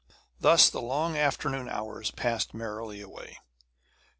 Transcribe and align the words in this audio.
Thus 0.39 0.67
the 0.67 0.81
long 0.81 1.15
afternoon 1.15 1.69
hours 1.69 2.09
passed 2.09 2.55
merrily 2.55 3.01
away. 3.01 3.37